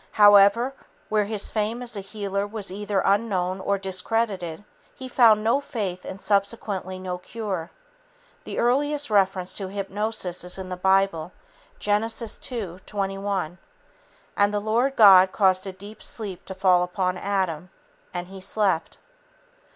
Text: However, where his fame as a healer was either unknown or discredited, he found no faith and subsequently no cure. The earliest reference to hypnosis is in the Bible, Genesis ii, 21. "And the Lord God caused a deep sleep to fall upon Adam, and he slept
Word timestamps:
However, 0.13 0.73
where 1.09 1.25
his 1.25 1.51
fame 1.51 1.83
as 1.83 1.95
a 1.95 1.99
healer 2.01 2.47
was 2.47 2.71
either 2.71 3.03
unknown 3.05 3.59
or 3.59 3.77
discredited, 3.77 4.63
he 4.95 5.07
found 5.07 5.43
no 5.43 5.59
faith 5.61 6.05
and 6.05 6.19
subsequently 6.19 6.97
no 6.97 7.19
cure. 7.19 7.69
The 8.43 8.57
earliest 8.57 9.11
reference 9.11 9.53
to 9.57 9.67
hypnosis 9.67 10.43
is 10.43 10.57
in 10.57 10.69
the 10.69 10.75
Bible, 10.75 11.33
Genesis 11.77 12.39
ii, 12.51 12.79
21. 12.87 13.59
"And 14.35 14.51
the 14.51 14.59
Lord 14.59 14.95
God 14.95 15.31
caused 15.31 15.67
a 15.67 15.71
deep 15.71 16.01
sleep 16.01 16.45
to 16.45 16.55
fall 16.55 16.81
upon 16.81 17.15
Adam, 17.15 17.69
and 18.11 18.25
he 18.25 18.41
slept 18.41 18.97